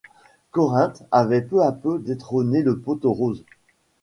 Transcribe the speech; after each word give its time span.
Corinthe 0.49 1.03
avait 1.11 1.43
peu 1.43 1.61
à 1.61 1.71
peu 1.71 1.99
détrôné 1.99 2.63
le 2.63 2.79
Pot-aux-Roses. 2.79 3.45